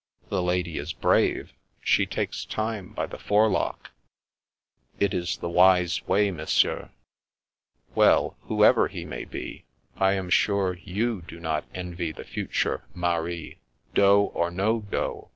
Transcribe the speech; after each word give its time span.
"The 0.29 0.41
lady 0.41 0.79
is 0.79 0.93
brave. 0.93 1.53
She 1.83 2.07
takes 2.07 2.43
time 2.43 2.89
by 2.93 3.05
the 3.05 3.19
fore 3.19 3.49
lock."" 3.51 3.91
It 4.99 5.13
is 5.13 5.37
the 5.37 5.47
wise 5.47 6.07
way, 6.07 6.31
Monsieur."" 6.31 6.89
Well, 7.93 8.35
whoever 8.45 8.87
he 8.87 9.05
may 9.05 9.25
be, 9.25 9.65
I 9.97 10.13
am 10.13 10.31
sure 10.31 10.73
you 10.75 11.21
do 11.27 11.39
not 11.39 11.65
envy 11.75 12.11
the 12.11 12.23
future 12.23 12.83
mari, 12.95 13.59
dot 13.93 14.31
or 14.33 14.49
no 14.49 14.79
dot. 14.81 15.27